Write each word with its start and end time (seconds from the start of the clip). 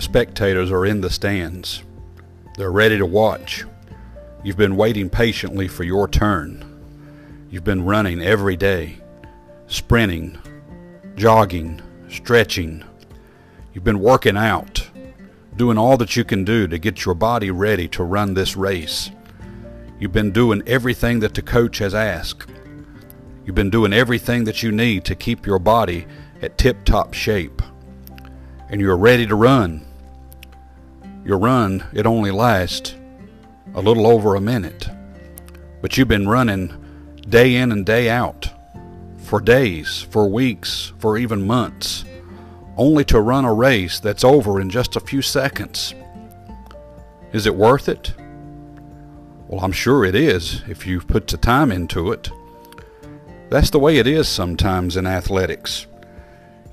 The 0.00 0.04
spectators 0.04 0.70
are 0.72 0.86
in 0.86 1.02
the 1.02 1.10
stands. 1.10 1.84
They're 2.56 2.72
ready 2.72 2.96
to 2.96 3.04
watch. 3.04 3.66
You've 4.42 4.56
been 4.56 4.76
waiting 4.76 5.10
patiently 5.10 5.68
for 5.68 5.84
your 5.84 6.08
turn. 6.08 6.64
You've 7.50 7.64
been 7.64 7.84
running 7.84 8.22
every 8.22 8.56
day, 8.56 8.96
sprinting, 9.66 10.38
jogging, 11.16 11.82
stretching. 12.08 12.82
You've 13.74 13.84
been 13.84 14.00
working 14.00 14.38
out, 14.38 14.88
doing 15.54 15.76
all 15.76 15.98
that 15.98 16.16
you 16.16 16.24
can 16.24 16.46
do 16.46 16.66
to 16.66 16.78
get 16.78 17.04
your 17.04 17.14
body 17.14 17.50
ready 17.50 17.86
to 17.88 18.02
run 18.02 18.32
this 18.32 18.56
race. 18.56 19.10
You've 19.98 20.12
been 20.12 20.32
doing 20.32 20.62
everything 20.66 21.20
that 21.20 21.34
the 21.34 21.42
coach 21.42 21.76
has 21.76 21.94
asked. 21.94 22.48
You've 23.44 23.54
been 23.54 23.68
doing 23.68 23.92
everything 23.92 24.44
that 24.44 24.62
you 24.62 24.72
need 24.72 25.04
to 25.04 25.14
keep 25.14 25.44
your 25.44 25.58
body 25.58 26.06
at 26.40 26.56
tip 26.56 26.86
top 26.86 27.12
shape. 27.12 27.60
And 28.70 28.80
you're 28.80 28.96
ready 28.96 29.26
to 29.26 29.34
run. 29.34 29.84
Your 31.24 31.38
run, 31.38 31.84
it 31.92 32.06
only 32.06 32.30
lasts 32.30 32.94
a 33.74 33.80
little 33.80 34.06
over 34.06 34.34
a 34.34 34.40
minute. 34.40 34.88
But 35.82 35.96
you've 35.96 36.08
been 36.08 36.28
running 36.28 36.76
day 37.28 37.56
in 37.56 37.72
and 37.72 37.84
day 37.86 38.08
out 38.08 38.48
for 39.18 39.40
days, 39.40 40.06
for 40.10 40.28
weeks, 40.28 40.92
for 40.98 41.16
even 41.16 41.46
months, 41.46 42.04
only 42.76 43.04
to 43.04 43.20
run 43.20 43.44
a 43.44 43.52
race 43.52 44.00
that's 44.00 44.24
over 44.24 44.60
in 44.60 44.70
just 44.70 44.96
a 44.96 45.00
few 45.00 45.22
seconds. 45.22 45.94
Is 47.32 47.46
it 47.46 47.54
worth 47.54 47.88
it? 47.88 48.12
Well, 49.46 49.60
I'm 49.60 49.72
sure 49.72 50.04
it 50.04 50.14
is 50.14 50.62
if 50.68 50.86
you 50.86 51.00
put 51.00 51.28
the 51.28 51.36
time 51.36 51.70
into 51.70 52.12
it. 52.12 52.30
That's 53.50 53.70
the 53.70 53.78
way 53.78 53.98
it 53.98 54.06
is 54.06 54.28
sometimes 54.28 54.96
in 54.96 55.06
athletics. 55.06 55.86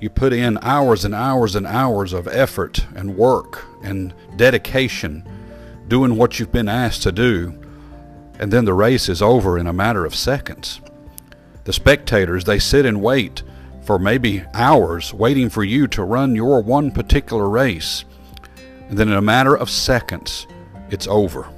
You 0.00 0.10
put 0.10 0.32
in 0.32 0.58
hours 0.62 1.04
and 1.04 1.14
hours 1.14 1.56
and 1.56 1.66
hours 1.66 2.12
of 2.12 2.28
effort 2.28 2.86
and 2.94 3.16
work 3.16 3.64
and 3.82 4.14
dedication 4.36 5.26
doing 5.88 6.16
what 6.16 6.38
you've 6.38 6.52
been 6.52 6.68
asked 6.68 7.02
to 7.02 7.12
do, 7.12 7.58
and 8.38 8.52
then 8.52 8.64
the 8.64 8.74
race 8.74 9.08
is 9.08 9.20
over 9.20 9.58
in 9.58 9.66
a 9.66 9.72
matter 9.72 10.04
of 10.04 10.14
seconds. 10.14 10.80
The 11.64 11.72
spectators, 11.72 12.44
they 12.44 12.60
sit 12.60 12.86
and 12.86 13.02
wait 13.02 13.42
for 13.82 13.98
maybe 13.98 14.44
hours 14.54 15.12
waiting 15.12 15.48
for 15.48 15.64
you 15.64 15.88
to 15.88 16.04
run 16.04 16.36
your 16.36 16.62
one 16.62 16.92
particular 16.92 17.48
race. 17.48 18.04
And 18.88 18.98
then 18.98 19.08
in 19.08 19.14
a 19.14 19.22
matter 19.22 19.56
of 19.56 19.68
seconds, 19.68 20.46
it's 20.90 21.08
over. 21.08 21.48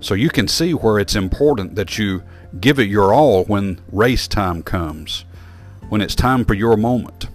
So 0.00 0.14
you 0.14 0.28
can 0.28 0.48
see 0.48 0.74
where 0.74 0.98
it's 0.98 1.14
important 1.14 1.76
that 1.76 1.96
you 1.96 2.24
give 2.60 2.78
it 2.78 2.88
your 2.88 3.14
all 3.14 3.44
when 3.44 3.80
race 3.90 4.28
time 4.28 4.62
comes. 4.62 5.24
When 5.92 6.00
it's 6.00 6.14
time 6.14 6.46
for 6.46 6.54
your 6.54 6.78
moment, 6.78 7.26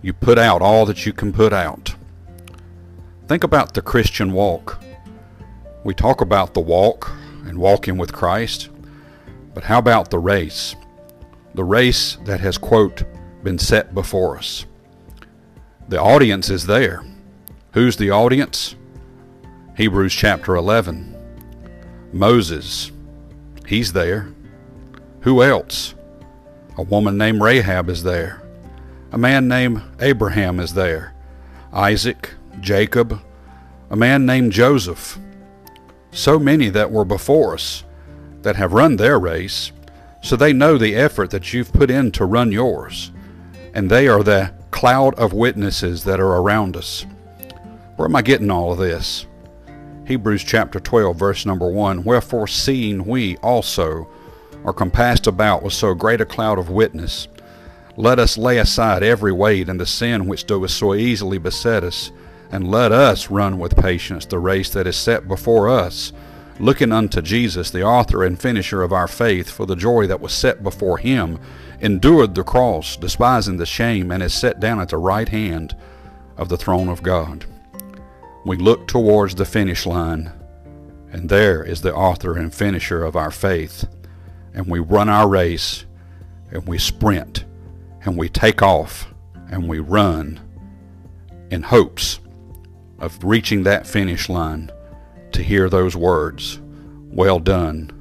you 0.00 0.14
put 0.14 0.38
out 0.38 0.62
all 0.62 0.86
that 0.86 1.04
you 1.04 1.12
can 1.12 1.30
put 1.30 1.52
out. 1.52 1.94
Think 3.28 3.44
about 3.44 3.74
the 3.74 3.82
Christian 3.82 4.32
walk. 4.32 4.82
We 5.84 5.92
talk 5.92 6.22
about 6.22 6.54
the 6.54 6.60
walk 6.60 7.12
and 7.44 7.58
walking 7.58 7.98
with 7.98 8.14
Christ, 8.14 8.70
but 9.52 9.64
how 9.64 9.78
about 9.78 10.10
the 10.10 10.18
race? 10.18 10.74
The 11.52 11.64
race 11.64 12.16
that 12.24 12.40
has, 12.40 12.56
quote, 12.56 13.02
been 13.44 13.58
set 13.58 13.94
before 13.94 14.38
us. 14.38 14.64
The 15.86 16.00
audience 16.00 16.48
is 16.48 16.64
there. 16.64 17.04
Who's 17.74 17.98
the 17.98 18.10
audience? 18.10 18.74
Hebrews 19.76 20.14
chapter 20.14 20.56
11. 20.56 21.14
Moses, 22.14 22.90
he's 23.66 23.92
there. 23.92 24.32
Who 25.20 25.42
else? 25.42 25.92
A 26.78 26.82
woman 26.82 27.16
named 27.16 27.40
Rahab 27.40 27.88
is 27.88 28.02
there. 28.02 28.42
A 29.10 29.18
man 29.18 29.48
named 29.48 29.82
Abraham 30.00 30.60
is 30.60 30.74
there. 30.74 31.14
Isaac, 31.72 32.34
Jacob, 32.60 33.20
a 33.88 33.96
man 33.96 34.26
named 34.26 34.52
Joseph 34.52 35.18
so 36.10 36.38
many 36.38 36.68
that 36.70 36.90
were 36.90 37.04
before 37.04 37.54
us 37.54 37.84
that 38.42 38.56
have 38.56 38.72
run 38.72 38.96
their 38.96 39.18
race, 39.18 39.72
so 40.22 40.36
they 40.36 40.52
know 40.52 40.76
the 40.76 40.94
effort 40.94 41.30
that 41.30 41.52
you've 41.52 41.72
put 41.72 41.90
in 41.90 42.10
to 42.12 42.24
run 42.24 42.52
yours, 42.52 43.10
and 43.74 43.90
they 43.90 44.08
are 44.08 44.22
the 44.22 44.52
cloud 44.70 45.14
of 45.14 45.32
witnesses 45.32 46.04
that 46.04 46.20
are 46.20 46.36
around 46.36 46.76
us. 46.76 47.06
Where 47.96 48.06
am 48.06 48.16
I 48.16 48.22
getting 48.22 48.50
all 48.50 48.72
of 48.72 48.78
this? 48.78 49.26
Hebrews 50.06 50.44
chapter 50.44 50.78
12, 50.78 51.16
verse 51.16 51.46
number 51.46 51.68
1 51.68 52.04
Wherefore, 52.04 52.46
seeing 52.46 53.04
we 53.04 53.36
also 53.38 54.08
are 54.66 54.74
compassed 54.74 55.26
about 55.26 55.62
with 55.62 55.72
so 55.72 55.94
great 55.94 56.20
a 56.20 56.26
cloud 56.26 56.58
of 56.58 56.68
witness, 56.68 57.28
let 57.96 58.18
us 58.18 58.36
lay 58.36 58.58
aside 58.58 59.02
every 59.02 59.32
weight 59.32 59.70
and 59.70 59.80
the 59.80 59.86
sin 59.86 60.26
which 60.26 60.44
doeth 60.44 60.72
so 60.72 60.94
easily 60.94 61.38
beset 61.38 61.82
us 61.82 62.10
and 62.50 62.70
let 62.70 62.92
us 62.92 63.30
run 63.30 63.58
with 63.58 63.76
patience 63.76 64.26
the 64.26 64.38
race 64.38 64.70
that 64.70 64.86
is 64.86 64.96
set 64.96 65.26
before 65.26 65.68
us, 65.68 66.12
looking 66.58 66.92
unto 66.92 67.22
Jesus, 67.22 67.70
the 67.70 67.82
author 67.82 68.22
and 68.22 68.40
finisher 68.40 68.82
of 68.82 68.92
our 68.92 69.08
faith, 69.08 69.50
for 69.50 69.66
the 69.66 69.76
joy 69.76 70.06
that 70.06 70.20
was 70.20 70.32
set 70.32 70.62
before 70.62 70.98
him, 70.98 71.38
endured 71.80 72.34
the 72.34 72.44
cross, 72.44 72.96
despising 72.96 73.56
the 73.56 73.66
shame, 73.66 74.10
and 74.10 74.22
is 74.22 74.34
set 74.34 74.60
down 74.60 74.80
at 74.80 74.90
the 74.90 74.96
right 74.96 75.28
hand 75.28 75.76
of 76.36 76.48
the 76.48 76.56
throne 76.56 76.88
of 76.88 77.02
God. 77.02 77.44
We 78.44 78.56
look 78.56 78.86
towards 78.86 79.34
the 79.34 79.44
finish 79.44 79.86
line, 79.86 80.32
and 81.12 81.28
there 81.28 81.64
is 81.64 81.82
the 81.82 81.94
author 81.94 82.36
and 82.36 82.54
finisher 82.54 83.04
of 83.04 83.16
our 83.16 83.30
faith. 83.30 83.86
And 84.56 84.66
we 84.66 84.80
run 84.80 85.08
our 85.08 85.28
race, 85.28 85.84
and 86.50 86.66
we 86.66 86.78
sprint, 86.78 87.44
and 88.04 88.16
we 88.16 88.28
take 88.28 88.62
off, 88.62 89.06
and 89.48 89.68
we 89.68 89.78
run 89.78 90.40
in 91.50 91.62
hopes 91.62 92.18
of 92.98 93.22
reaching 93.22 93.62
that 93.62 93.86
finish 93.86 94.28
line 94.28 94.72
to 95.32 95.42
hear 95.42 95.68
those 95.68 95.94
words, 95.94 96.60
Well 97.10 97.38
done, 97.38 97.92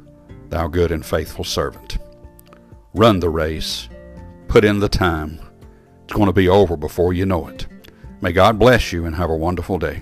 thou 0.50 0.68
good 0.68 0.92
and 0.92 1.06
faithful 1.06 1.44
servant. 1.44 1.98
Run 2.94 3.20
the 3.20 3.30
race, 3.30 3.90
put 4.48 4.64
in 4.64 4.80
the 4.80 4.90
time. 4.90 5.40
It's 6.06 6.14
going 6.14 6.28
to 6.28 6.34
be 6.34 6.48
over 6.48 6.78
before 6.78 7.14
you 7.14 7.26
know 7.26 7.48
it. 7.48 7.68
May 8.22 8.32
God 8.32 8.58
bless 8.58 8.94
you 8.94 9.06
and 9.06 9.16
have 9.16 9.30
a 9.30 9.36
wonderful 9.36 9.78
day. 9.78 10.02